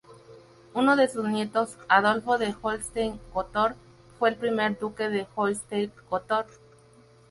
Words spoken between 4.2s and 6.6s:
el primer duque de Holstein-Gottorp.